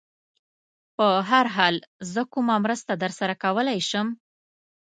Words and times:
په 0.95 1.07
هر 1.29 1.45
حال، 1.55 1.75
زه 2.13 2.21
کومه 2.33 2.55
مرسته 2.65 2.93
در 3.01 3.11
سره 3.19 3.33
کولای 3.43 3.79
شم؟ 3.89 4.07